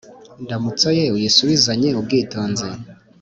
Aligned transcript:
indamutso 0.41 0.87
ye 0.97 1.05
uyisubizanye 1.15 1.89
ubwitonzi 1.99 2.67